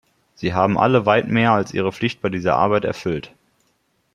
Sie 0.33 0.55
haben 0.55 0.79
alle 0.79 1.05
weit 1.05 1.27
mehr 1.27 1.51
als 1.51 1.75
ihre 1.75 1.91
Pflicht 1.93 2.23
bei 2.23 2.29
dieser 2.29 2.55
Arbeit 2.55 2.85
erfüllt. 2.85 3.35